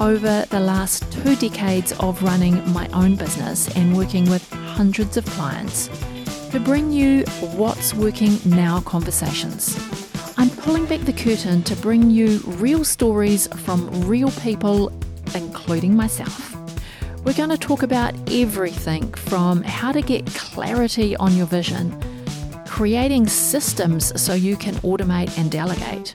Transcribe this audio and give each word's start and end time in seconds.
over 0.00 0.44
the 0.50 0.60
last 0.60 1.10
two 1.12 1.34
decades 1.36 1.92
of 2.00 2.22
running 2.22 2.66
my 2.72 2.88
own 2.88 3.16
business 3.16 3.74
and 3.76 3.96
working 3.96 4.28
with 4.30 4.48
hundreds 4.52 5.16
of 5.16 5.26
clients 5.26 5.88
to 6.50 6.60
bring 6.60 6.92
you 6.92 7.24
What's 7.56 7.94
Working 7.94 8.38
Now 8.44 8.80
conversations. 8.80 9.76
I'm 10.36 10.50
pulling 10.50 10.86
back 10.86 11.00
the 11.00 11.12
curtain 11.12 11.62
to 11.64 11.76
bring 11.76 12.10
you 12.10 12.38
real 12.46 12.84
stories 12.84 13.48
from 13.64 13.88
real 14.06 14.30
people, 14.32 14.92
including 15.34 15.96
myself. 15.96 16.54
We're 17.24 17.34
going 17.34 17.50
to 17.50 17.58
talk 17.58 17.82
about 17.82 18.14
everything 18.30 19.12
from 19.14 19.62
how 19.62 19.92
to 19.92 20.00
get 20.00 20.26
clarity 20.26 21.16
on 21.16 21.36
your 21.36 21.46
vision, 21.46 22.00
creating 22.66 23.26
systems 23.26 24.18
so 24.20 24.34
you 24.34 24.56
can 24.56 24.74
automate 24.76 25.36
and 25.36 25.50
delegate 25.50 26.14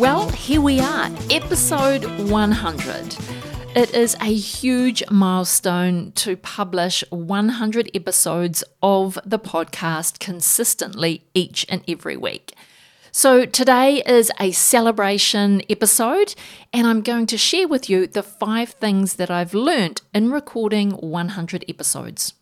Well, 0.00 0.30
here 0.30 0.62
we 0.62 0.80
are, 0.80 1.10
episode 1.28 2.06
100. 2.30 3.16
It 3.76 3.92
is 3.92 4.14
a 4.14 4.32
huge 4.32 5.02
milestone 5.10 6.12
to 6.12 6.38
publish 6.38 7.04
100 7.10 7.90
episodes 7.94 8.64
of 8.82 9.18
the 9.26 9.38
podcast 9.38 10.18
consistently 10.18 11.24
each 11.34 11.66
and 11.68 11.84
every 11.86 12.16
week. 12.16 12.54
So, 13.12 13.44
today 13.44 14.02
is 14.06 14.32
a 14.40 14.52
celebration 14.52 15.60
episode, 15.68 16.34
and 16.72 16.86
I'm 16.86 17.02
going 17.02 17.26
to 17.26 17.36
share 17.36 17.68
with 17.68 17.90
you 17.90 18.06
the 18.06 18.22
five 18.22 18.70
things 18.70 19.16
that 19.16 19.30
I've 19.30 19.52
learned 19.52 20.00
in 20.14 20.30
recording 20.30 20.92
100 20.92 21.66
episodes. 21.68 22.32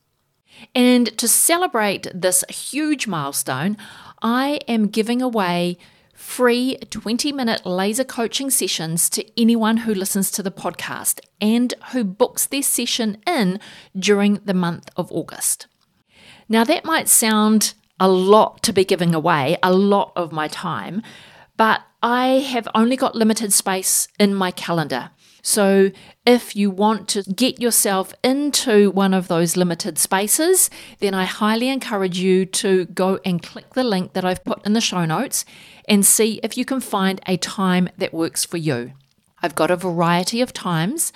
And 0.76 1.18
to 1.18 1.26
celebrate 1.26 2.06
this 2.14 2.44
huge 2.48 3.08
milestone, 3.08 3.76
I 4.22 4.60
am 4.68 4.86
giving 4.86 5.20
away 5.20 5.76
free 6.18 6.76
20 6.90 7.30
minute 7.30 7.64
laser 7.64 8.02
coaching 8.02 8.50
sessions 8.50 9.08
to 9.08 9.24
anyone 9.40 9.78
who 9.78 9.94
listens 9.94 10.32
to 10.32 10.42
the 10.42 10.50
podcast 10.50 11.20
and 11.40 11.74
who 11.92 12.02
books 12.02 12.44
their 12.44 12.60
session 12.60 13.22
in 13.24 13.60
during 13.96 14.34
the 14.44 14.52
month 14.52 14.90
of 14.96 15.12
August. 15.12 15.68
Now, 16.48 16.64
that 16.64 16.84
might 16.84 17.08
sound 17.08 17.74
a 18.00 18.08
lot 18.08 18.64
to 18.64 18.72
be 18.72 18.84
giving 18.84 19.14
away, 19.14 19.58
a 19.62 19.72
lot 19.72 20.12
of 20.16 20.32
my 20.32 20.48
time, 20.48 21.02
but 21.56 21.82
I 22.02 22.40
have 22.50 22.66
only 22.74 22.96
got 22.96 23.14
limited 23.14 23.52
space 23.52 24.08
in 24.18 24.34
my 24.34 24.50
calendar. 24.50 25.10
So, 25.42 25.90
if 26.26 26.54
you 26.56 26.70
want 26.70 27.08
to 27.08 27.22
get 27.22 27.60
yourself 27.60 28.12
into 28.22 28.90
one 28.90 29.14
of 29.14 29.28
those 29.28 29.56
limited 29.56 29.98
spaces, 29.98 30.68
then 30.98 31.14
I 31.14 31.24
highly 31.24 31.68
encourage 31.68 32.18
you 32.18 32.44
to 32.46 32.86
go 32.86 33.18
and 33.24 33.42
click 33.42 33.74
the 33.74 33.84
link 33.84 34.12
that 34.12 34.24
I've 34.24 34.44
put 34.44 34.64
in 34.66 34.72
the 34.72 34.80
show 34.80 35.04
notes 35.04 35.44
and 35.88 36.04
see 36.04 36.40
if 36.42 36.56
you 36.56 36.64
can 36.64 36.80
find 36.80 37.20
a 37.26 37.36
time 37.36 37.88
that 37.96 38.12
works 38.12 38.44
for 38.44 38.56
you. 38.56 38.92
I've 39.42 39.54
got 39.54 39.70
a 39.70 39.76
variety 39.76 40.40
of 40.40 40.52
times, 40.52 41.12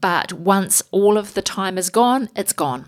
but 0.00 0.32
once 0.32 0.82
all 0.90 1.16
of 1.18 1.34
the 1.34 1.42
time 1.42 1.78
is 1.78 1.90
gone, 1.90 2.28
it's 2.34 2.52
gone. 2.52 2.86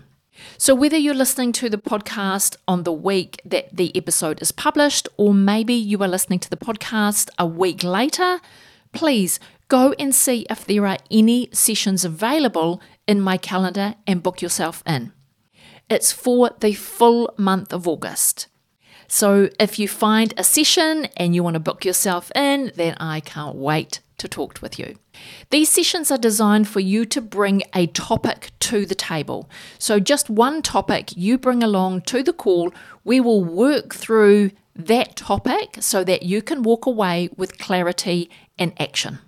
So, 0.57 0.75
whether 0.75 0.97
you're 0.97 1.13
listening 1.13 1.53
to 1.53 1.69
the 1.69 1.77
podcast 1.77 2.57
on 2.67 2.83
the 2.83 2.91
week 2.91 3.41
that 3.45 3.75
the 3.75 3.95
episode 3.95 4.41
is 4.41 4.51
published, 4.51 5.07
or 5.17 5.33
maybe 5.33 5.73
you 5.73 6.01
are 6.03 6.07
listening 6.07 6.39
to 6.39 6.49
the 6.49 6.57
podcast 6.57 7.29
a 7.39 7.45
week 7.45 7.83
later, 7.83 8.39
please 8.91 9.39
go 9.67 9.93
and 9.99 10.13
see 10.13 10.45
if 10.49 10.65
there 10.65 10.85
are 10.85 10.97
any 11.09 11.49
sessions 11.51 12.05
available 12.05 12.81
in 13.07 13.21
my 13.21 13.37
calendar 13.37 13.95
and 14.05 14.23
book 14.23 14.41
yourself 14.41 14.83
in. 14.85 15.11
It's 15.89 16.11
for 16.11 16.51
the 16.59 16.73
full 16.73 17.33
month 17.37 17.71
of 17.71 17.87
August. 17.87 18.47
So 19.07 19.49
if 19.59 19.77
you 19.77 19.87
find 19.87 20.33
a 20.35 20.43
session 20.43 21.07
and 21.15 21.35
you 21.35 21.43
want 21.43 21.53
to 21.53 21.59
book 21.59 21.85
yourself 21.85 22.31
in, 22.35 22.71
then 22.75 22.95
I 22.99 23.19
can't 23.19 23.55
wait 23.55 23.99
to 24.17 24.27
talk 24.27 24.59
with 24.61 24.79
you. 24.79 24.95
These 25.49 25.69
sessions 25.69 26.09
are 26.09 26.17
designed 26.17 26.67
for 26.67 26.79
you 26.79 27.05
to 27.05 27.21
bring 27.21 27.63
a 27.73 27.87
topic 27.87 28.51
to 28.61 28.85
the 28.85 28.95
table. 28.95 29.49
So, 29.77 29.99
just 29.99 30.29
one 30.29 30.61
topic 30.61 31.15
you 31.15 31.37
bring 31.37 31.61
along 31.61 32.01
to 32.03 32.23
the 32.23 32.33
call, 32.33 32.73
we 33.03 33.19
will 33.19 33.43
work 33.43 33.93
through 33.93 34.51
that 34.75 35.15
topic 35.15 35.77
so 35.79 36.03
that 36.03 36.23
you 36.23 36.41
can 36.41 36.63
walk 36.63 36.85
away 36.85 37.29
with 37.37 37.57
clarity 37.57 38.29
and 38.57 38.73
action. 38.79 39.19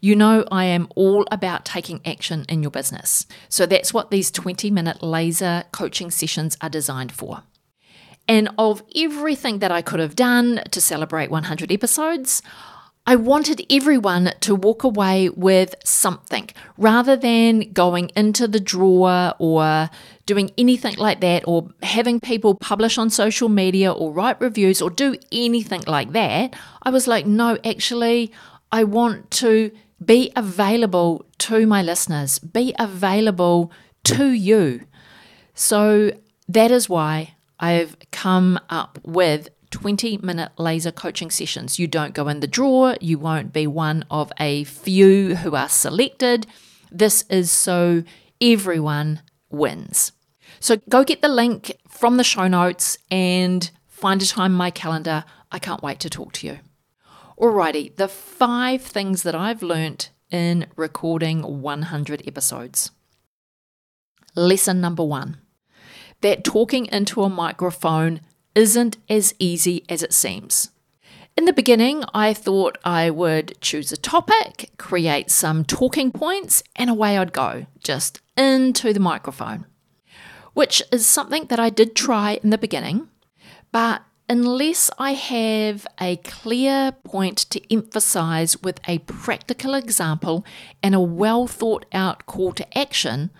You 0.00 0.16
know, 0.16 0.44
I 0.50 0.64
am 0.64 0.88
all 0.96 1.26
about 1.30 1.64
taking 1.64 2.00
action 2.06 2.46
in 2.48 2.62
your 2.62 2.70
business. 2.70 3.26
So, 3.48 3.66
that's 3.66 3.92
what 3.92 4.10
these 4.10 4.30
20 4.30 4.70
minute 4.70 5.02
laser 5.02 5.64
coaching 5.72 6.10
sessions 6.10 6.56
are 6.60 6.70
designed 6.70 7.12
for. 7.12 7.42
And 8.26 8.48
of 8.58 8.82
everything 8.94 9.58
that 9.58 9.72
I 9.72 9.82
could 9.82 10.00
have 10.00 10.14
done 10.14 10.62
to 10.70 10.80
celebrate 10.80 11.30
100 11.30 11.72
episodes, 11.72 12.42
I 13.06 13.16
wanted 13.16 13.66
everyone 13.70 14.32
to 14.40 14.54
walk 14.54 14.84
away 14.84 15.30
with 15.30 15.74
something 15.84 16.50
rather 16.76 17.16
than 17.16 17.72
going 17.72 18.10
into 18.14 18.46
the 18.46 18.60
drawer 18.60 19.34
or 19.38 19.90
doing 20.26 20.52
anything 20.56 20.96
like 20.96 21.20
that 21.22 21.42
or 21.46 21.70
having 21.82 22.20
people 22.20 22.54
publish 22.54 22.98
on 22.98 23.10
social 23.10 23.48
media 23.48 23.90
or 23.90 24.12
write 24.12 24.40
reviews 24.40 24.80
or 24.80 24.90
do 24.90 25.16
anything 25.32 25.82
like 25.86 26.12
that. 26.12 26.54
I 26.82 26.90
was 26.90 27.08
like, 27.08 27.26
no, 27.26 27.58
actually, 27.64 28.30
I 28.70 28.84
want 28.84 29.30
to 29.32 29.72
be 30.04 30.32
available 30.34 31.26
to 31.38 31.66
my 31.66 31.82
listeners, 31.82 32.38
be 32.38 32.74
available 32.78 33.70
to 34.04 34.30
you. 34.30 34.86
So 35.54 36.12
that 36.48 36.70
is 36.70 36.88
why 36.88 37.34
I've 37.58 37.96
come 38.10 38.58
up 38.70 38.98
with 39.04 39.48
20 39.70 40.18
minute 40.18 40.52
laser 40.58 40.90
coaching 40.90 41.30
sessions. 41.30 41.78
You 41.78 41.86
don't 41.86 42.14
go 42.14 42.28
in 42.28 42.40
the 42.40 42.46
drawer, 42.46 42.96
you 43.00 43.18
won't 43.18 43.52
be 43.52 43.66
one 43.66 44.04
of 44.10 44.32
a 44.40 44.64
few 44.64 45.36
who 45.36 45.54
are 45.54 45.68
selected. 45.68 46.46
This 46.90 47.24
is 47.28 47.50
so 47.50 48.02
everyone 48.40 49.22
wins. 49.50 50.12
So 50.58 50.78
go 50.88 51.04
get 51.04 51.22
the 51.22 51.28
link 51.28 51.76
from 51.88 52.16
the 52.16 52.24
show 52.24 52.48
notes 52.48 52.98
and 53.10 53.70
find 53.86 54.20
a 54.22 54.26
time 54.26 54.52
in 54.52 54.58
my 54.58 54.70
calendar. 54.70 55.24
I 55.52 55.58
can't 55.58 55.82
wait 55.82 56.00
to 56.00 56.10
talk 56.10 56.32
to 56.34 56.46
you. 56.46 56.58
Alrighty, 57.40 57.96
the 57.96 58.06
five 58.06 58.82
things 58.82 59.22
that 59.22 59.34
I've 59.34 59.62
learnt 59.62 60.10
in 60.30 60.66
recording 60.76 61.62
100 61.62 62.22
episodes. 62.26 62.90
Lesson 64.36 64.82
number 64.82 65.02
one 65.02 65.38
that 66.20 66.44
talking 66.44 66.84
into 66.92 67.22
a 67.22 67.30
microphone 67.30 68.20
isn't 68.54 68.98
as 69.08 69.34
easy 69.38 69.86
as 69.88 70.02
it 70.02 70.12
seems. 70.12 70.70
In 71.34 71.46
the 71.46 71.54
beginning, 71.54 72.04
I 72.12 72.34
thought 72.34 72.76
I 72.84 73.08
would 73.08 73.58
choose 73.62 73.90
a 73.90 73.96
topic, 73.96 74.72
create 74.76 75.30
some 75.30 75.64
talking 75.64 76.12
points, 76.12 76.62
and 76.76 76.90
away 76.90 77.16
I'd 77.16 77.32
go, 77.32 77.64
just 77.82 78.20
into 78.36 78.92
the 78.92 79.00
microphone. 79.00 79.64
Which 80.52 80.82
is 80.92 81.06
something 81.06 81.46
that 81.46 81.58
I 81.58 81.70
did 81.70 81.96
try 81.96 82.38
in 82.42 82.50
the 82.50 82.58
beginning, 82.58 83.08
but 83.72 84.02
unless 84.30 84.92
I 84.96 85.14
have 85.14 85.88
a 86.00 86.16
clear 86.18 86.92
point 87.02 87.38
to 87.50 87.60
emphasize 87.72 88.62
with 88.62 88.80
a 88.86 88.98
practical 88.98 89.74
example 89.74 90.46
and 90.84 90.94
a 90.94 91.00
well 91.00 91.48
thought 91.48 91.84
out 91.92 92.26
call 92.26 92.52
to 92.52 92.78
action, 92.78 93.30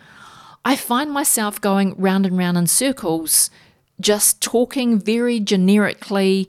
I 0.65 0.75
find 0.75 1.13
myself 1.13 1.61
going 1.61 1.95
round 1.95 2.27
and 2.27 2.37
round 2.37 2.59
in 2.59 2.67
circles, 2.67 3.51
just 4.01 4.43
talking 4.43 4.99
very 4.99 5.39
generically, 5.39 6.49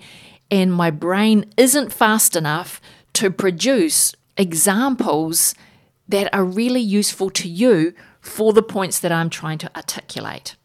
and 0.50 0.74
my 0.74 0.90
brain 0.90 1.46
isn't 1.56 1.94
fast 1.94 2.36
enough 2.36 2.82
to 3.14 3.30
produce 3.30 4.16
examples 4.38 5.54
that 6.08 6.34
are 6.34 6.44
really 6.44 6.82
useful 6.82 7.30
to 7.30 7.48
you 7.48 7.94
for 8.20 8.54
the 8.54 8.64
points 8.64 9.00
that 9.00 9.12
I'm 9.12 9.30
trying 9.30 9.60
to 9.60 9.76
articulate. 9.76 10.56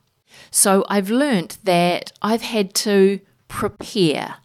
So 0.51 0.87
I've 0.89 1.11
learned 1.11 1.59
that 1.65 2.13
I've 2.23 2.43
had 2.43 2.75
to 2.77 3.21
prepare 3.49 4.37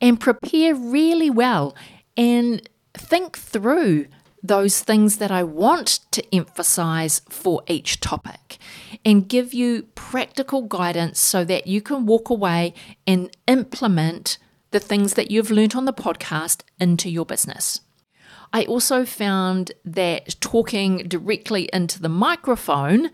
and 0.00 0.20
prepare 0.20 0.74
really 0.74 1.30
well 1.30 1.74
and 2.16 2.68
think 2.94 3.36
through 3.36 4.06
those 4.42 4.80
things 4.80 5.18
that 5.18 5.30
I 5.30 5.42
want 5.42 6.00
to 6.12 6.34
emphasize 6.34 7.20
for 7.28 7.62
each 7.66 8.00
topic 8.00 8.58
and 9.04 9.28
give 9.28 9.52
you 9.52 9.84
practical 9.94 10.62
guidance 10.62 11.18
so 11.20 11.44
that 11.44 11.66
you 11.66 11.80
can 11.80 12.06
walk 12.06 12.30
away 12.30 12.74
and 13.06 13.30
implement 13.46 14.38
the 14.70 14.80
things 14.80 15.14
that 15.14 15.30
you've 15.30 15.50
learnt 15.50 15.74
on 15.74 15.84
the 15.84 15.92
podcast 15.92 16.62
into 16.78 17.10
your 17.10 17.26
business. 17.26 17.80
I 18.52 18.64
also 18.64 19.04
found 19.04 19.72
that 19.84 20.40
talking 20.40 20.98
directly 21.08 21.68
into 21.72 22.00
the 22.00 22.08
microphone 22.08 23.10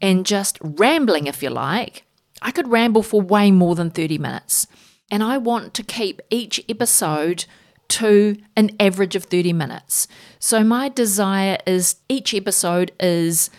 and 0.00 0.24
just 0.24 0.58
rambling, 0.60 1.26
if 1.26 1.42
you 1.42 1.50
like, 1.50 2.04
I 2.42 2.50
could 2.50 2.68
ramble 2.68 3.02
for 3.02 3.20
way 3.20 3.50
more 3.50 3.74
than 3.74 3.90
30 3.90 4.18
minutes. 4.18 4.66
And 5.10 5.22
I 5.22 5.38
want 5.38 5.74
to 5.74 5.82
keep 5.82 6.20
each 6.30 6.62
episode 6.68 7.46
to 7.88 8.36
an 8.54 8.70
average 8.78 9.16
of 9.16 9.24
30 9.24 9.52
minutes. 9.52 10.06
So 10.38 10.62
my 10.62 10.88
desire 10.88 11.58
is 11.66 11.96
each 12.08 12.34
episode 12.34 12.92
is 13.00 13.50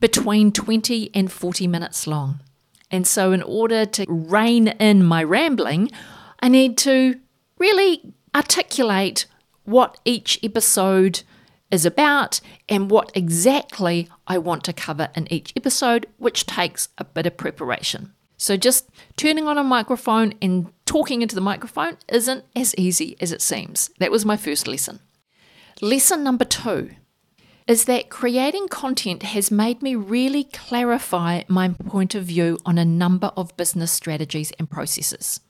between 0.00 0.52
20 0.52 1.10
and 1.14 1.32
40 1.32 1.66
minutes 1.66 2.06
long. 2.06 2.40
And 2.90 3.06
so, 3.06 3.32
in 3.32 3.42
order 3.42 3.84
to 3.84 4.06
rein 4.08 4.68
in 4.68 5.04
my 5.04 5.22
rambling, 5.22 5.90
I 6.40 6.48
need 6.48 6.78
to 6.78 7.20
really 7.58 8.14
articulate 8.34 9.26
what 9.64 9.98
each 10.06 10.38
episode 10.42 11.22
is 11.70 11.84
about 11.84 12.40
and 12.66 12.90
what 12.90 13.12
exactly 13.14 14.08
I 14.26 14.38
want 14.38 14.64
to 14.64 14.72
cover 14.72 15.10
in 15.14 15.30
each 15.30 15.52
episode, 15.54 16.06
which 16.16 16.46
takes 16.46 16.88
a 16.96 17.04
bit 17.04 17.26
of 17.26 17.36
preparation. 17.36 18.14
So, 18.38 18.56
just 18.56 18.88
turning 19.16 19.46
on 19.48 19.58
a 19.58 19.64
microphone 19.64 20.32
and 20.40 20.72
talking 20.86 21.22
into 21.22 21.34
the 21.34 21.40
microphone 21.40 21.98
isn't 22.08 22.44
as 22.56 22.74
easy 22.76 23.16
as 23.20 23.32
it 23.32 23.42
seems. 23.42 23.90
That 23.98 24.12
was 24.12 24.24
my 24.24 24.36
first 24.36 24.66
lesson. 24.66 25.00
Lesson 25.82 26.24
number 26.24 26.44
two 26.44 26.90
is 27.66 27.84
that 27.84 28.08
creating 28.08 28.68
content 28.68 29.22
has 29.22 29.50
made 29.50 29.82
me 29.82 29.94
really 29.94 30.44
clarify 30.44 31.42
my 31.48 31.68
point 31.68 32.14
of 32.14 32.24
view 32.24 32.58
on 32.64 32.78
a 32.78 32.84
number 32.84 33.30
of 33.36 33.54
business 33.56 33.92
strategies 33.92 34.52
and 34.52 34.70
processes. 34.70 35.40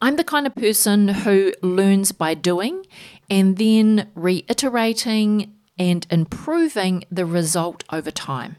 I'm 0.00 0.16
the 0.16 0.24
kind 0.24 0.46
of 0.46 0.54
person 0.54 1.08
who 1.08 1.52
learns 1.62 2.12
by 2.12 2.34
doing 2.34 2.86
and 3.30 3.56
then 3.56 4.10
reiterating 4.14 5.54
and 5.78 6.06
improving 6.10 7.04
the 7.10 7.24
result 7.24 7.84
over 7.90 8.10
time. 8.10 8.56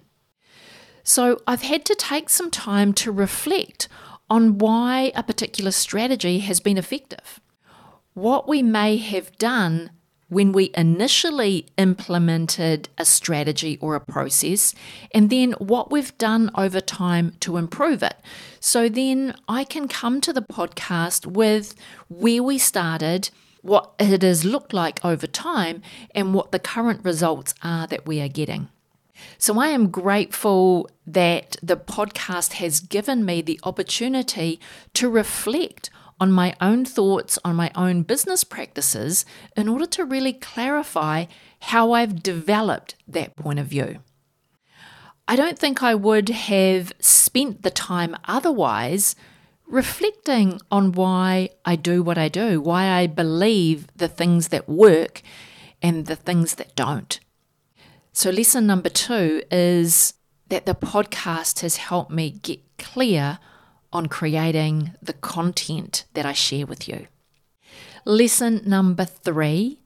So 1.04 1.42
I've 1.46 1.64
had 1.64 1.86
to 1.86 1.96
take 1.96 2.30
some 2.30 2.50
time 2.50 2.94
to 2.94 3.12
reflect 3.12 3.88
on 4.30 4.58
why 4.58 5.12
a 5.16 5.24
particular 5.24 5.72
strategy 5.72 6.40
has 6.40 6.60
been 6.60 6.78
effective. 6.78 7.42
What 8.14 8.48
we 8.48 8.64
may 8.64 8.98
have 8.98 9.38
done 9.38 9.92
when 10.30 10.52
we 10.52 10.72
initially 10.76 11.68
implemented 11.78 12.90
a 12.98 13.06
strategy 13.06 13.78
or 13.82 13.96
a 13.96 14.00
process, 14.00 14.74
and 15.14 15.30
then 15.30 15.52
what 15.54 15.92
we've 15.92 16.18
done 16.18 16.50
over 16.56 16.82
time 16.82 17.36
to 17.40 17.58
improve 17.58 18.02
it. 18.02 18.16
So 18.60 18.90
then 18.90 19.36
I 19.48 19.64
can 19.64 19.88
come 19.88 20.22
to 20.22 20.34
the 20.34 20.42
podcast 20.42 21.28
with 21.28 21.76
where 22.08 22.42
we 22.42 22.58
started, 22.58 23.30
what 23.62 23.94
it 24.00 24.24
has 24.24 24.44
looked 24.44 24.74
like 24.74 25.04
over 25.06 25.28
time, 25.28 25.82
and 26.16 26.34
what 26.34 26.52
the 26.52 26.60
current 26.60 27.06
results 27.06 27.54
are 27.62 27.86
that 27.88 28.08
we 28.08 28.20
are 28.20 28.28
getting. 28.28 28.70
So 29.38 29.60
I 29.60 29.68
am 29.68 29.90
grateful 29.90 30.90
that 31.06 31.58
the 31.62 31.78
podcast 31.78 32.54
has 32.54 32.80
given 32.80 33.26
me 33.26 33.42
the 33.42 33.60
opportunity 33.64 34.60
to 34.94 35.10
reflect 35.10 35.90
on 36.20 36.32
my 36.32 36.56
own 36.62 36.86
thoughts, 36.86 37.38
on 37.44 37.56
my 37.56 37.72
own 37.76 38.04
business 38.04 38.44
practices, 38.44 39.26
in 39.58 39.68
order 39.68 39.86
to 39.86 40.06
really 40.06 40.34
clarify 40.34 41.26
how 41.62 41.92
I've 41.92 42.24
developed 42.24 42.96
that 43.08 43.36
point 43.36 43.60
of 43.60 43.68
view. 43.68 44.00
I 45.28 45.36
don't 45.36 45.58
think 45.58 45.82
I 45.82 45.96
would 45.96 46.30
have 46.30 46.94
spent 47.00 47.64
the 47.64 47.72
time 47.72 48.16
otherwise 48.26 49.16
reflecting 49.66 50.60
on 50.70 50.92
why 50.92 51.50
I 51.66 51.76
do 51.76 52.04
what 52.04 52.18
I 52.18 52.28
do, 52.28 52.62
why 52.62 52.90
I 52.90 53.08
believe 53.08 53.88
the 53.96 54.08
things 54.08 54.50
that 54.50 54.68
work 54.68 55.22
and 55.82 56.06
the 56.06 56.16
things 56.16 56.56
that 56.56 56.76
don't. 56.76 57.20
So, 58.16 58.30
lesson 58.30 58.68
number 58.68 58.90
two 58.90 59.42
is 59.50 60.14
that 60.50 60.68
the 60.68 60.76
podcast 60.76 61.62
has 61.62 61.78
helped 61.78 62.12
me 62.12 62.30
get 62.30 62.60
clear 62.78 63.40
on 63.92 64.06
creating 64.06 64.92
the 65.02 65.14
content 65.14 66.06
that 66.14 66.24
I 66.24 66.34
share 66.34 66.68
with 66.68 66.88
you. 66.88 67.08
Lesson 68.06 68.62
number 68.68 69.04
three 69.04 69.80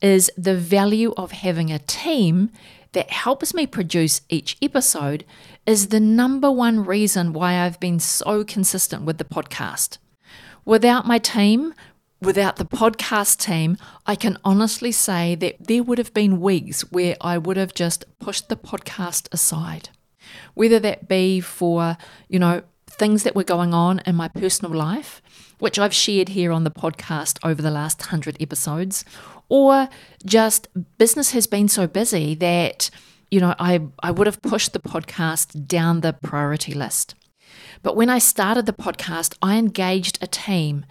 is 0.00 0.30
the 0.34 0.56
value 0.56 1.12
of 1.18 1.32
having 1.32 1.70
a 1.70 1.78
team 1.78 2.50
that 2.92 3.10
helps 3.10 3.52
me 3.52 3.66
produce 3.66 4.22
each 4.30 4.56
episode 4.62 5.26
is 5.66 5.88
the 5.88 6.00
number 6.00 6.50
one 6.50 6.86
reason 6.86 7.34
why 7.34 7.60
I've 7.60 7.80
been 7.80 8.00
so 8.00 8.44
consistent 8.44 9.02
with 9.02 9.18
the 9.18 9.24
podcast. 9.24 9.98
Without 10.64 11.06
my 11.06 11.18
team, 11.18 11.74
without 12.24 12.56
the 12.56 12.64
podcast 12.64 13.38
team, 13.38 13.76
I 14.06 14.14
can 14.14 14.38
honestly 14.44 14.92
say 14.92 15.34
that 15.36 15.56
there 15.60 15.82
would 15.82 15.98
have 15.98 16.14
been 16.14 16.40
weeks 16.40 16.82
where 16.90 17.16
I 17.20 17.38
would 17.38 17.56
have 17.56 17.74
just 17.74 18.04
pushed 18.18 18.48
the 18.48 18.56
podcast 18.56 19.32
aside. 19.32 19.90
Whether 20.54 20.80
that 20.80 21.08
be 21.08 21.40
for, 21.40 21.96
you 22.28 22.38
know, 22.38 22.62
things 22.88 23.22
that 23.24 23.34
were 23.34 23.44
going 23.44 23.74
on 23.74 24.00
in 24.06 24.14
my 24.14 24.28
personal 24.28 24.74
life, 24.74 25.20
which 25.58 25.78
I've 25.78 25.94
shared 25.94 26.30
here 26.30 26.52
on 26.52 26.64
the 26.64 26.70
podcast 26.70 27.38
over 27.44 27.60
the 27.60 27.70
last 27.70 28.00
100 28.00 28.36
episodes, 28.40 29.04
or 29.48 29.88
just 30.24 30.68
business 30.98 31.32
has 31.32 31.46
been 31.46 31.68
so 31.68 31.86
busy 31.86 32.34
that, 32.36 32.90
you 33.30 33.40
know, 33.40 33.54
I, 33.58 33.80
I 34.02 34.10
would 34.10 34.26
have 34.26 34.42
pushed 34.42 34.72
the 34.72 34.80
podcast 34.80 35.66
down 35.66 36.00
the 36.00 36.12
priority 36.12 36.72
list. 36.72 37.14
But 37.82 37.96
when 37.96 38.08
I 38.08 38.18
started 38.18 38.66
the 38.66 38.72
podcast, 38.72 39.36
I 39.42 39.56
engaged 39.56 40.18
a 40.22 40.26
team. 40.26 40.86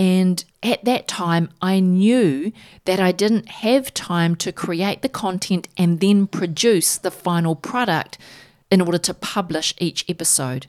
And 0.00 0.42
at 0.62 0.82
that 0.86 1.06
time, 1.08 1.50
I 1.60 1.78
knew 1.78 2.52
that 2.86 2.98
I 2.98 3.12
didn't 3.12 3.50
have 3.50 3.92
time 3.92 4.34
to 4.36 4.50
create 4.50 5.02
the 5.02 5.10
content 5.10 5.68
and 5.76 6.00
then 6.00 6.26
produce 6.26 6.96
the 6.96 7.10
final 7.10 7.54
product 7.54 8.16
in 8.70 8.80
order 8.80 8.96
to 8.96 9.12
publish 9.12 9.74
each 9.76 10.06
episode. 10.08 10.68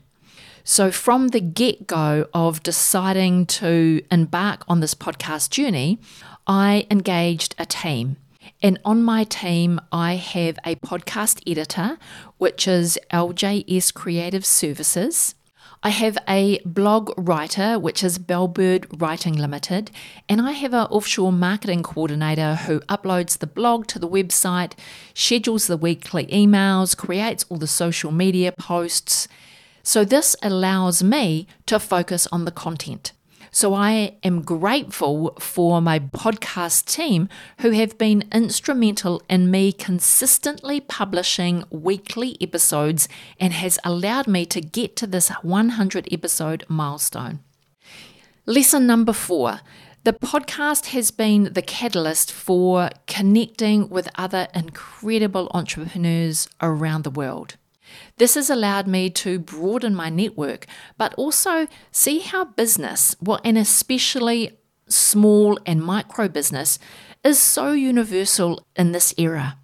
So, 0.64 0.90
from 0.90 1.28
the 1.28 1.40
get 1.40 1.86
go 1.86 2.26
of 2.34 2.62
deciding 2.62 3.46
to 3.46 4.02
embark 4.10 4.64
on 4.68 4.80
this 4.80 4.94
podcast 4.94 5.48
journey, 5.48 5.98
I 6.46 6.86
engaged 6.90 7.54
a 7.58 7.64
team. 7.64 8.18
And 8.62 8.78
on 8.84 9.02
my 9.02 9.24
team, 9.24 9.80
I 9.90 10.16
have 10.16 10.58
a 10.66 10.74
podcast 10.74 11.40
editor, 11.50 11.96
which 12.36 12.68
is 12.68 12.98
LJS 13.10 13.94
Creative 13.94 14.44
Services. 14.44 15.34
I 15.84 15.88
have 15.90 16.16
a 16.28 16.60
blog 16.64 17.12
writer, 17.16 17.76
which 17.76 18.04
is 18.04 18.16
Bellbird 18.16 19.00
Writing 19.02 19.34
Limited, 19.34 19.90
and 20.28 20.40
I 20.40 20.52
have 20.52 20.72
an 20.72 20.86
offshore 20.86 21.32
marketing 21.32 21.82
coordinator 21.82 22.54
who 22.54 22.78
uploads 22.82 23.38
the 23.38 23.48
blog 23.48 23.88
to 23.88 23.98
the 23.98 24.08
website, 24.08 24.74
schedules 25.12 25.66
the 25.66 25.76
weekly 25.76 26.26
emails, 26.26 26.96
creates 26.96 27.44
all 27.48 27.56
the 27.56 27.66
social 27.66 28.12
media 28.12 28.52
posts, 28.52 29.26
so 29.82 30.04
this 30.04 30.36
allows 30.40 31.02
me 31.02 31.48
to 31.66 31.80
focus 31.80 32.28
on 32.30 32.44
the 32.44 32.52
content. 32.52 33.10
So 33.50 33.74
I 33.74 34.16
am 34.22 34.42
grateful 34.42 35.34
for 35.38 35.80
my 35.80 35.98
podcast 35.98 36.86
team 36.86 37.28
who 37.58 37.70
have 37.70 37.98
been 37.98 38.24
instrumental 38.32 39.22
in 39.28 39.50
me 39.50 39.72
consistently 39.72 40.80
publishing 40.80 41.64
weekly 41.70 42.36
episodes 42.40 43.08
and 43.40 43.52
has 43.52 43.78
allowed 43.84 44.26
me 44.26 44.46
to 44.46 44.60
get 44.60 44.96
to 44.96 45.06
this 45.06 45.28
100 45.28 46.08
episode 46.12 46.64
milestone. 46.68 47.40
Lesson 48.46 48.86
number 48.86 49.12
four 49.12 49.60
the 50.04 50.12
podcast 50.12 50.86
has 50.86 51.12
been 51.12 51.52
the 51.52 51.62
catalyst 51.62 52.32
for 52.32 52.90
connecting 53.06 53.88
with 53.88 54.08
other 54.16 54.48
incredible 54.52 55.48
entrepreneurs 55.54 56.48
around 56.60 57.04
the 57.04 57.10
world. 57.10 57.56
This 58.16 58.34
has 58.34 58.50
allowed 58.50 58.86
me 58.86 59.10
to 59.10 59.38
broaden 59.38 59.94
my 59.94 60.08
network, 60.08 60.66
but 60.96 61.14
also 61.14 61.66
see 61.90 62.20
how 62.20 62.44
business, 62.44 63.16
well, 63.20 63.40
and 63.44 63.58
especially 63.58 64.58
small 64.88 65.58
and 65.66 65.82
micro 65.82 66.28
business, 66.28 66.78
is 67.24 67.38
so 67.38 67.72
universal 67.72 68.66
in 68.76 68.92
this 68.92 69.14
era. 69.16 69.58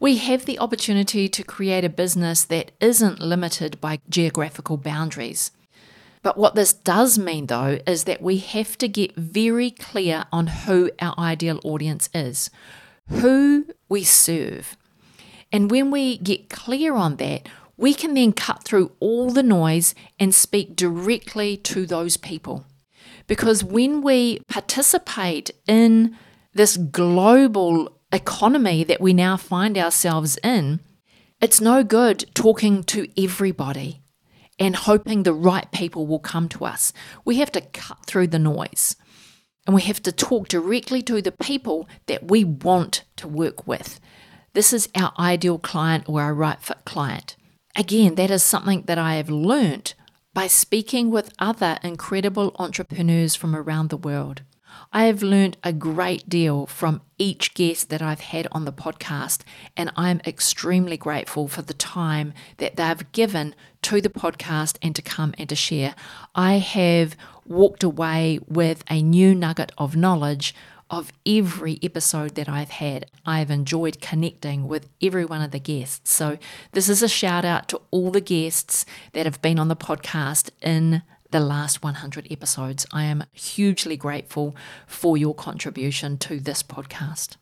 We 0.00 0.18
have 0.18 0.44
the 0.44 0.58
opportunity 0.58 1.28
to 1.28 1.42
create 1.42 1.84
a 1.84 1.88
business 1.88 2.44
that 2.44 2.72
isn't 2.80 3.20
limited 3.20 3.80
by 3.80 4.00
geographical 4.08 4.76
boundaries. 4.76 5.50
But 6.22 6.36
what 6.36 6.54
this 6.54 6.72
does 6.72 7.18
mean, 7.18 7.46
though, 7.46 7.78
is 7.86 8.04
that 8.04 8.22
we 8.22 8.38
have 8.38 8.76
to 8.78 8.88
get 8.88 9.14
very 9.16 9.70
clear 9.70 10.24
on 10.32 10.46
who 10.48 10.90
our 11.00 11.14
ideal 11.18 11.60
audience 11.64 12.08
is, 12.12 12.50
who 13.08 13.66
we 13.88 14.04
serve. 14.04 14.76
And 15.50 15.70
when 15.70 15.90
we 15.90 16.18
get 16.18 16.50
clear 16.50 16.94
on 16.94 17.16
that, 17.16 17.48
we 17.78 17.94
can 17.94 18.12
then 18.12 18.32
cut 18.32 18.64
through 18.64 18.92
all 19.00 19.30
the 19.30 19.42
noise 19.42 19.94
and 20.18 20.34
speak 20.34 20.76
directly 20.76 21.56
to 21.56 21.86
those 21.86 22.18
people. 22.18 22.66
Because 23.26 23.62
when 23.64 24.02
we 24.02 24.40
participate 24.48 25.52
in 25.66 26.16
this 26.52 26.76
global 26.76 27.96
economy 28.12 28.84
that 28.84 29.00
we 29.00 29.12
now 29.14 29.36
find 29.36 29.78
ourselves 29.78 30.38
in, 30.42 30.80
it's 31.40 31.60
no 31.60 31.84
good 31.84 32.26
talking 32.34 32.82
to 32.84 33.06
everybody 33.16 34.02
and 34.58 34.74
hoping 34.74 35.22
the 35.22 35.32
right 35.32 35.70
people 35.70 36.04
will 36.06 36.18
come 36.18 36.48
to 36.48 36.64
us. 36.64 36.92
We 37.24 37.36
have 37.36 37.52
to 37.52 37.60
cut 37.60 38.06
through 38.06 38.26
the 38.26 38.40
noise 38.40 38.96
and 39.66 39.74
we 39.74 39.82
have 39.82 40.02
to 40.02 40.10
talk 40.10 40.48
directly 40.48 41.00
to 41.02 41.22
the 41.22 41.30
people 41.30 41.88
that 42.06 42.28
we 42.28 42.42
want 42.42 43.04
to 43.16 43.28
work 43.28 43.68
with. 43.68 44.00
This 44.52 44.72
is 44.72 44.88
our 44.96 45.12
ideal 45.16 45.58
client 45.58 46.08
or 46.08 46.22
our 46.22 46.34
right 46.34 46.60
fit 46.60 46.84
client. 46.84 47.36
Again, 47.78 48.16
that 48.16 48.28
is 48.32 48.42
something 48.42 48.82
that 48.86 48.98
I 48.98 49.14
have 49.14 49.30
learnt 49.30 49.94
by 50.34 50.48
speaking 50.48 51.12
with 51.12 51.32
other 51.38 51.78
incredible 51.84 52.50
entrepreneurs 52.58 53.36
from 53.36 53.54
around 53.54 53.90
the 53.90 53.96
world. 53.96 54.42
I 54.92 55.04
have 55.04 55.22
learned 55.22 55.58
a 55.62 55.72
great 55.72 56.28
deal 56.28 56.66
from 56.66 57.02
each 57.18 57.54
guest 57.54 57.88
that 57.90 58.02
I've 58.02 58.18
had 58.18 58.48
on 58.50 58.64
the 58.64 58.72
podcast, 58.72 59.42
and 59.76 59.92
I'm 59.94 60.20
extremely 60.26 60.96
grateful 60.96 61.46
for 61.46 61.62
the 61.62 61.72
time 61.72 62.34
that 62.56 62.74
they've 62.74 63.12
given 63.12 63.54
to 63.82 64.00
the 64.00 64.10
podcast 64.10 64.76
and 64.82 64.96
to 64.96 65.02
come 65.02 65.32
and 65.38 65.48
to 65.48 65.54
share. 65.54 65.94
I 66.34 66.54
have 66.54 67.16
walked 67.46 67.84
away 67.84 68.40
with 68.48 68.82
a 68.90 69.02
new 69.02 69.36
nugget 69.36 69.70
of 69.78 69.94
knowledge 69.94 70.52
of 70.90 71.12
every 71.26 71.78
episode 71.82 72.34
that 72.34 72.48
I've 72.48 72.70
had. 72.70 73.10
I've 73.26 73.50
enjoyed 73.50 74.00
connecting 74.00 74.66
with 74.66 74.88
every 75.02 75.24
one 75.24 75.42
of 75.42 75.50
the 75.50 75.58
guests. 75.58 76.10
So, 76.10 76.38
this 76.72 76.88
is 76.88 77.02
a 77.02 77.08
shout 77.08 77.44
out 77.44 77.68
to 77.68 77.80
all 77.90 78.10
the 78.10 78.20
guests 78.20 78.86
that 79.12 79.26
have 79.26 79.42
been 79.42 79.58
on 79.58 79.68
the 79.68 79.76
podcast 79.76 80.50
in 80.62 81.02
the 81.30 81.40
last 81.40 81.82
100 81.82 82.28
episodes. 82.30 82.86
I 82.92 83.04
am 83.04 83.24
hugely 83.32 83.96
grateful 83.96 84.56
for 84.86 85.16
your 85.16 85.34
contribution 85.34 86.16
to 86.18 86.40
this 86.40 86.62
podcast. 86.62 87.36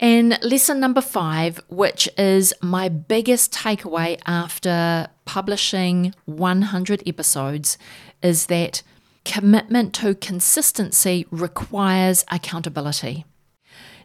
And 0.00 0.38
lesson 0.42 0.80
number 0.80 1.00
five, 1.00 1.60
which 1.68 2.08
is 2.18 2.52
my 2.60 2.88
biggest 2.88 3.52
takeaway 3.52 4.20
after 4.26 5.08
publishing 5.24 6.14
100 6.24 7.02
episodes, 7.06 7.78
is 8.20 8.46
that 8.46 8.82
commitment 9.24 9.94
to 9.94 10.14
consistency 10.14 11.26
requires 11.30 12.24
accountability. 12.30 13.24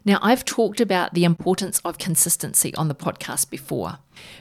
Now, 0.04 0.18
I've 0.22 0.44
talked 0.44 0.80
about 0.80 1.12
the 1.12 1.24
importance 1.24 1.78
of 1.84 1.98
consistency 1.98 2.74
on 2.74 2.88
the 2.88 2.94
podcast 2.94 3.50
before 3.50 3.98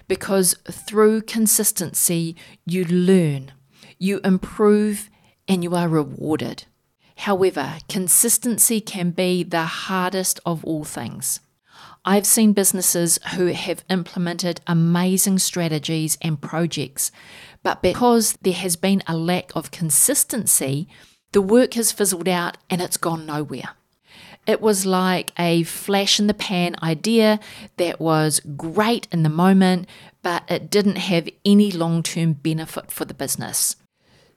because 0.07 0.55
through 0.69 1.23
consistency, 1.23 2.35
you 2.65 2.85
learn, 2.85 3.51
you 3.97 4.21
improve, 4.23 5.09
and 5.47 5.63
you 5.63 5.75
are 5.75 5.89
rewarded. 5.89 6.63
However, 7.17 7.79
consistency 7.89 8.79
can 8.79 9.11
be 9.11 9.43
the 9.43 9.65
hardest 9.65 10.39
of 10.45 10.63
all 10.63 10.85
things. 10.85 11.41
I've 12.05 12.25
seen 12.25 12.53
businesses 12.53 13.19
who 13.35 13.47
have 13.47 13.83
implemented 13.89 14.61
amazing 14.67 15.39
strategies 15.39 16.17
and 16.21 16.41
projects, 16.41 17.11
but 17.63 17.81
because 17.81 18.33
there 18.41 18.53
has 18.53 18.75
been 18.75 19.03
a 19.07 19.17
lack 19.17 19.55
of 19.55 19.71
consistency, 19.71 20.87
the 21.31 21.41
work 21.41 21.73
has 21.73 21.91
fizzled 21.91 22.27
out 22.27 22.57
and 22.69 22.81
it's 22.81 22.97
gone 22.97 23.25
nowhere. 23.25 23.75
It 24.47 24.61
was 24.61 24.85
like 24.85 25.31
a 25.37 25.63
flash 25.63 26.19
in 26.19 26.27
the 26.27 26.33
pan 26.33 26.75
idea 26.81 27.39
that 27.77 27.99
was 27.99 28.39
great 28.39 29.07
in 29.11 29.23
the 29.23 29.29
moment, 29.29 29.87
but 30.23 30.43
it 30.49 30.71
didn't 30.71 30.97
have 30.97 31.29
any 31.45 31.71
long 31.71 32.01
term 32.01 32.33
benefit 32.33 32.91
for 32.91 33.05
the 33.05 33.13
business. 33.13 33.75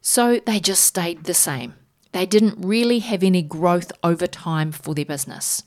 So 0.00 0.40
they 0.44 0.60
just 0.60 0.84
stayed 0.84 1.24
the 1.24 1.34
same. 1.34 1.74
They 2.12 2.26
didn't 2.26 2.58
really 2.58 2.98
have 2.98 3.22
any 3.22 3.40
growth 3.40 3.90
over 4.02 4.26
time 4.26 4.72
for 4.72 4.94
their 4.94 5.06
business. 5.06 5.62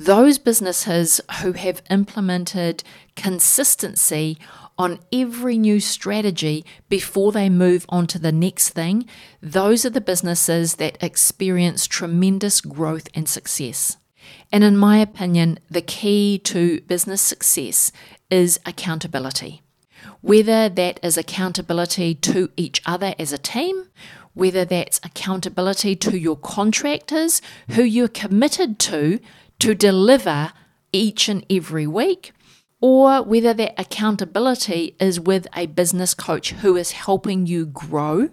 Those 0.00 0.38
businesses 0.38 1.20
who 1.42 1.52
have 1.52 1.82
implemented 1.90 2.82
consistency 3.16 4.38
on 4.78 4.98
every 5.12 5.58
new 5.58 5.78
strategy 5.78 6.64
before 6.88 7.32
they 7.32 7.50
move 7.50 7.84
on 7.90 8.06
to 8.06 8.18
the 8.18 8.32
next 8.32 8.70
thing, 8.70 9.06
those 9.42 9.84
are 9.84 9.90
the 9.90 10.00
businesses 10.00 10.76
that 10.76 10.96
experience 11.02 11.86
tremendous 11.86 12.62
growth 12.62 13.08
and 13.14 13.28
success. 13.28 13.98
And 14.50 14.64
in 14.64 14.78
my 14.78 14.96
opinion, 14.96 15.58
the 15.70 15.82
key 15.82 16.38
to 16.44 16.80
business 16.80 17.20
success 17.20 17.92
is 18.30 18.58
accountability 18.64 19.60
whether 20.22 20.68
that 20.68 21.00
is 21.02 21.16
accountability 21.16 22.14
to 22.14 22.50
each 22.56 22.82
other 22.86 23.14
as 23.18 23.32
a 23.32 23.38
team, 23.38 23.86
whether 24.34 24.64
that's 24.64 25.00
accountability 25.02 25.96
to 25.96 26.18
your 26.18 26.36
contractors 26.36 27.42
who 27.70 27.82
you're 27.82 28.08
committed 28.08 28.78
to 28.78 29.18
to 29.60 29.74
deliver 29.74 30.52
each 30.92 31.28
and 31.28 31.46
every 31.48 31.86
week, 31.86 32.32
or 32.80 33.22
whether 33.22 33.54
that 33.54 33.78
accountability 33.78 34.96
is 34.98 35.20
with 35.20 35.46
a 35.54 35.66
business 35.66 36.14
coach 36.14 36.52
who 36.52 36.76
is 36.76 36.92
helping 36.92 37.46
you 37.46 37.66
grow. 37.66 38.30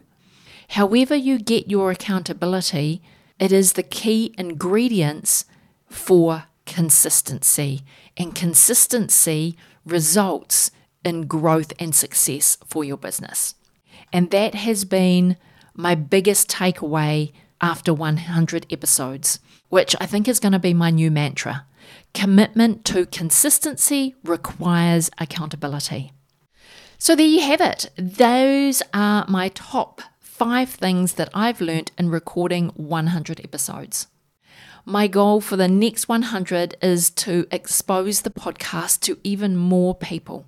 However, 0.70 1.16
you 1.16 1.38
get 1.38 1.70
your 1.70 1.92
accountability, 1.92 3.02
it 3.40 3.52
is 3.52 3.74
the 3.74 3.84
key 3.84 4.34
ingredients 4.38 5.46
for 5.90 6.46
consistency. 6.66 7.84
And 8.18 8.34
consistency 8.34 9.58
results 9.86 10.72
in 11.04 11.28
growth 11.28 11.72
and 11.80 11.94
success 11.94 12.58
for 12.66 12.84
your 12.84 12.98
business. 12.98 13.56
And 14.12 14.32
that 14.32 14.56
has 14.56 14.86
been 14.86 15.38
my 15.76 15.94
biggest 15.96 16.50
takeaway 16.50 17.32
after 17.62 17.94
100 17.94 18.66
episodes, 18.70 19.40
which 19.70 19.96
I 20.00 20.06
think 20.06 20.28
is 20.28 20.40
going 20.40 20.54
to 20.54 20.60
be 20.60 20.74
my 20.74 20.90
new 20.90 21.12
mantra. 21.12 21.66
Commitment 22.14 22.86
to 22.86 23.06
consistency 23.06 24.16
requires 24.24 25.10
accountability. 25.18 26.12
So 26.98 27.16
there 27.16 27.28
you 27.28 27.42
have 27.42 27.62
it. 27.62 27.90
Those 27.98 28.82
are 28.94 29.26
my 29.28 29.50
top 29.50 30.02
five 30.20 30.70
things 30.70 31.14
that 31.14 31.30
I've 31.34 31.62
learned 31.62 31.92
in 31.98 32.10
recording 32.10 32.70
100 32.76 33.42
episodes. 33.44 34.08
My 34.86 35.08
goal 35.08 35.42
for 35.42 35.58
the 35.58 35.68
next 35.68 36.08
100 36.08 36.76
is 36.82 37.10
to 37.12 37.46
expose 37.52 38.22
the 38.22 38.30
podcast 38.30 39.02
to 39.02 39.20
even 39.24 39.58
more 39.58 39.94
people 39.94 40.46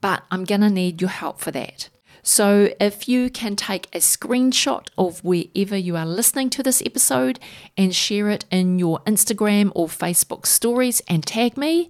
but 0.00 0.24
I'm 0.30 0.44
going 0.44 0.60
to 0.60 0.70
need 0.70 1.00
your 1.00 1.10
help 1.10 1.40
for 1.40 1.50
that. 1.52 1.88
So, 2.30 2.74
if 2.78 3.08
you 3.08 3.30
can 3.30 3.56
take 3.56 3.86
a 3.94 4.00
screenshot 4.00 4.88
of 4.98 5.24
wherever 5.24 5.74
you 5.74 5.96
are 5.96 6.04
listening 6.04 6.50
to 6.50 6.62
this 6.62 6.82
episode 6.84 7.40
and 7.74 7.94
share 7.94 8.28
it 8.28 8.44
in 8.50 8.78
your 8.78 8.98
Instagram 9.06 9.72
or 9.74 9.86
Facebook 9.86 10.44
stories 10.44 11.00
and 11.08 11.26
tag 11.26 11.56
me, 11.56 11.88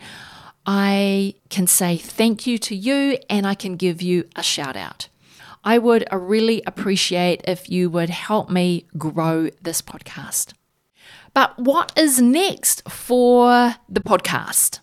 I 0.64 1.34
can 1.50 1.66
say 1.66 1.96
thank 1.96 2.46
you 2.46 2.56
to 2.58 2.76
you 2.76 3.18
and 3.28 3.48
I 3.48 3.56
can 3.56 3.74
give 3.74 4.00
you 4.00 4.28
a 4.36 4.44
shout 4.44 4.76
out. 4.76 5.08
I 5.64 5.78
would 5.78 6.06
really 6.12 6.62
appreciate 6.64 7.40
if 7.42 7.68
you 7.68 7.90
would 7.90 8.10
help 8.10 8.48
me 8.48 8.86
grow 8.96 9.50
this 9.60 9.82
podcast. 9.82 10.52
But 11.34 11.58
what 11.58 11.92
is 11.96 12.22
next 12.22 12.88
for 12.88 13.74
the 13.88 14.00
podcast? 14.00 14.78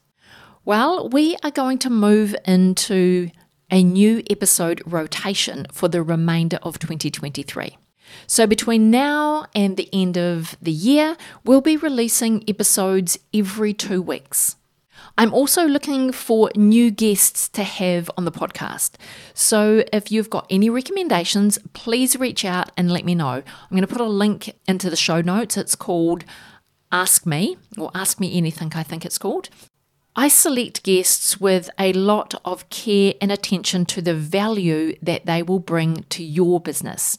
Well, 0.66 1.08
we 1.08 1.38
are 1.44 1.52
going 1.52 1.78
to 1.78 1.90
move 1.90 2.36
into 2.44 3.30
a 3.76 3.84
new 3.84 4.24
episode 4.30 4.82
rotation 4.86 5.68
for 5.70 5.90
the 5.90 6.02
remainder 6.02 6.58
of 6.64 6.80
2023. 6.80 7.78
So, 8.26 8.48
between 8.48 8.90
now 8.90 9.48
and 9.54 9.76
the 9.76 9.90
end 9.92 10.18
of 10.18 10.56
the 10.62 10.72
year, 10.72 11.18
we'll 11.44 11.60
be 11.60 11.76
releasing 11.76 12.50
episodes 12.50 13.20
every 13.34 13.74
two 13.74 14.02
weeks. 14.02 14.56
I'm 15.18 15.34
also 15.34 15.68
looking 15.68 16.14
for 16.14 16.50
new 16.56 16.90
guests 16.90 17.50
to 17.50 17.64
have 17.64 18.10
on 18.18 18.24
the 18.24 18.32
podcast. 18.32 18.92
So, 19.34 19.84
if 19.92 20.10
you've 20.10 20.30
got 20.30 20.48
any 20.50 20.70
recommendations, 20.70 21.60
please 21.74 22.16
reach 22.16 22.46
out 22.46 22.72
and 22.78 22.90
let 22.90 23.04
me 23.04 23.14
know. 23.14 23.44
I'm 23.44 23.70
going 23.72 23.82
to 23.82 23.88
put 23.88 24.00
a 24.00 24.06
link 24.06 24.54
into 24.70 24.90
the 24.90 24.96
show 24.96 25.20
notes. 25.20 25.58
It's 25.58 25.76
called 25.76 26.24
Ask 26.94 27.26
Me, 27.26 27.58
or 27.78 27.92
Ask 27.94 28.22
Me 28.22 28.38
Anything, 28.38 28.72
I 28.74 28.84
think 28.84 29.06
it's 29.06 29.18
called. 29.18 29.50
I 30.18 30.30
select 30.30 30.84
guests 30.84 31.42
with 31.42 31.70
a 31.78 31.92
lot 31.92 32.36
of 32.46 32.70
care 32.70 33.16
and 33.20 33.34
attention 33.34 33.86
to 33.88 34.02
the 34.02 34.14
value 34.14 34.96
that 35.02 35.26
they 35.26 35.44
will 35.44 35.60
bring 35.60 36.06
to 36.10 36.24
your 36.24 36.62
business. 36.62 37.18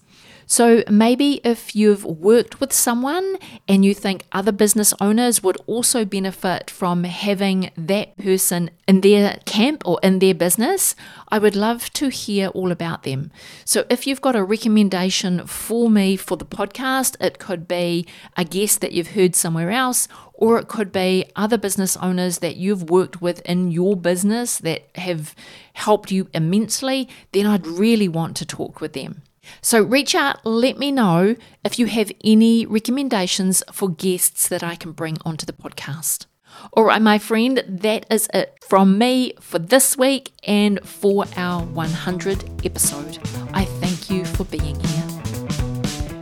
So 0.48 0.84
maybe 0.88 1.40
if 1.42 1.74
you've 1.74 2.04
worked 2.04 2.60
with 2.60 2.72
someone 2.72 3.36
and 3.66 3.84
you 3.84 3.92
think 3.94 4.22
other 4.30 4.52
business 4.52 4.94
owners 5.00 5.42
would 5.42 5.56
also 5.66 6.04
benefit 6.04 6.70
from 6.70 7.02
having 7.02 7.70
that 7.76 8.16
person 8.16 8.70
in 8.86 9.00
their 9.00 9.40
camp 9.44 9.82
or 9.84 9.98
in 10.04 10.20
their 10.20 10.34
business, 10.34 10.94
I 11.28 11.40
would 11.40 11.56
love 11.56 11.92
to 11.94 12.10
hear 12.10 12.46
all 12.48 12.70
about 12.70 13.02
them. 13.02 13.32
So 13.64 13.84
if 13.90 14.06
you've 14.06 14.20
got 14.20 14.36
a 14.36 14.44
recommendation 14.44 15.46
for 15.48 15.90
me 15.90 16.16
for 16.16 16.36
the 16.36 16.44
podcast, 16.44 17.16
it 17.20 17.40
could 17.40 17.66
be 17.66 18.06
a 18.36 18.44
guest 18.44 18.80
that 18.82 18.92
you've 18.92 19.08
heard 19.08 19.34
somewhere 19.34 19.72
else, 19.72 20.06
or 20.32 20.58
it 20.58 20.68
could 20.68 20.92
be 20.92 21.28
other 21.34 21.58
business 21.58 21.96
owners 21.96 22.38
that 22.38 22.56
you've 22.56 22.88
worked 22.88 23.20
with 23.20 23.40
in 23.40 23.72
your 23.72 23.96
business 23.96 24.58
that 24.58 24.88
have 24.94 25.34
helped 25.72 26.12
you 26.12 26.28
immensely, 26.32 27.08
then 27.32 27.46
I'd 27.46 27.66
really 27.66 28.06
want 28.06 28.36
to 28.36 28.46
talk 28.46 28.80
with 28.80 28.92
them. 28.92 29.22
So 29.60 29.82
reach 29.82 30.14
out, 30.14 30.44
let 30.44 30.78
me 30.78 30.92
know 30.92 31.36
if 31.64 31.78
you 31.78 31.86
have 31.86 32.12
any 32.24 32.66
recommendations 32.66 33.62
for 33.72 33.90
guests 33.90 34.48
that 34.48 34.62
I 34.62 34.74
can 34.74 34.92
bring 34.92 35.18
onto 35.24 35.46
the 35.46 35.52
podcast. 35.52 36.26
All 36.72 36.84
right, 36.84 37.02
my 37.02 37.18
friend, 37.18 37.62
that 37.66 38.06
is 38.10 38.28
it 38.32 38.56
from 38.64 38.98
me 38.98 39.34
for 39.40 39.58
this 39.58 39.96
week 39.96 40.32
and 40.44 40.80
for 40.84 41.26
our 41.36 41.62
100 41.62 42.64
episode. 42.64 43.18
I 43.52 43.64
thank 43.64 44.10
you 44.10 44.24
for 44.24 44.44
being 44.44 44.78
here. 44.80 45.06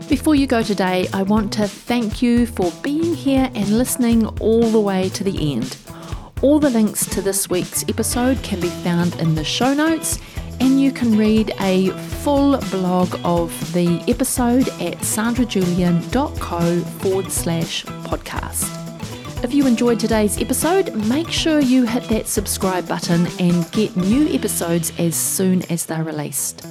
Before 0.09 0.35
you 0.35 0.47
go 0.47 0.63
today, 0.63 1.09
I 1.13 1.23
want 1.23 1.53
to 1.55 1.67
thank 1.67 2.21
you 2.21 2.47
for 2.47 2.71
being 2.83 3.15
here 3.15 3.51
and 3.55 3.79
listening 3.79 4.27
all 4.39 4.69
the 4.69 4.81
way 4.81 5.09
to 5.11 5.25
the 5.25 5.55
end. 5.55 5.77
All 6.43 6.59
the 6.59 6.69
links 6.69 7.07
to 7.07 7.23
this 7.23 7.49
week's 7.49 7.85
episode 7.89 8.43
can 8.43 8.61
be 8.61 8.69
found 8.69 9.17
in 9.17 9.35
the 9.35 9.45
show 9.45 9.73
notes 9.73 10.19
and 10.65 10.81
you 10.81 10.91
can 10.91 11.17
read 11.19 11.53
a 11.61 11.91
full 12.23 12.57
blog 12.71 13.15
of 13.23 13.53
the 13.75 14.03
episode 14.09 14.67
at 14.81 14.97
sandrajulian.co 14.99 16.81
forward 17.01 17.31
slash 17.31 17.85
podcast. 17.85 19.45
If 19.45 19.53
you 19.53 19.67
enjoyed 19.67 20.01
today's 20.01 20.41
episode, 20.41 20.95
make 21.07 21.29
sure 21.29 21.61
you 21.61 21.85
hit 21.85 22.05
that 22.05 22.27
subscribe 22.29 22.89
button 22.89 23.27
and 23.39 23.71
get 23.73 23.95
new 23.95 24.27
episodes 24.33 24.91
as 24.99 25.15
soon 25.15 25.71
as 25.71 25.85
they're 25.85 26.03
released. 26.03 26.67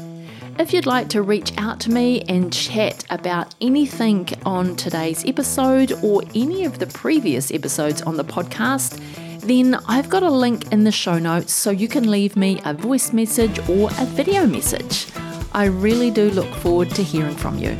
If 0.58 0.74
you'd 0.74 0.88
like 0.88 1.10
to 1.10 1.22
reach 1.22 1.56
out 1.60 1.80
to 1.82 1.92
me 1.92 2.22
and 2.22 2.52
chat 2.52 3.06
about 3.12 3.54
anything 3.62 4.28
on 4.44 4.76
today's 4.76 5.24
episode 5.26 5.92
or 6.04 6.24
any 6.34 6.66
of 6.66 6.80
the 6.80 6.88
previous 6.88 7.52
episodes 7.52 8.02
on 8.02 8.18
the 8.18 8.24
podcast, 8.24 9.00
then 9.44 9.76
I've 9.88 10.10
got 10.10 10.24
a 10.24 10.30
link 10.30 10.72
in 10.72 10.84
the 10.84 10.92
show 10.92 11.20
notes 11.20 11.54
so 11.54 11.70
you 11.70 11.88
can 11.88 12.10
leave 12.10 12.36
me 12.36 12.62
a 12.66 12.74
voice 12.74 13.14
message 13.14 13.60
or 13.70 13.90
a 14.00 14.06
video 14.06 14.46
message. 14.46 15.08
I 15.52 15.66
really 15.66 16.12
do 16.12 16.32
look 16.32 16.54
forward 16.56 16.90
to 16.92 17.04
hearing 17.04 17.36
from 17.36 17.58
you. 17.58 17.72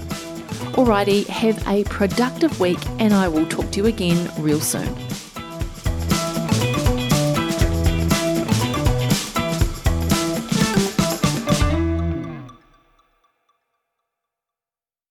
Alrighty, 0.74 1.26
have 1.28 1.66
a 1.68 1.84
productive 1.86 2.60
week 2.60 2.80
and 3.00 3.14
I 3.14 3.28
will 3.28 3.48
talk 3.48 3.72
to 3.72 3.80
you 3.80 3.86
again 3.88 4.30
real 4.40 4.60
soon. 4.60 4.88